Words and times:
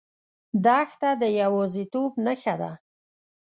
دښته 0.63 1.09
د 1.21 1.23
یوازیتوب 1.41 2.11
نښه 2.25 2.55
ده. 2.61 2.71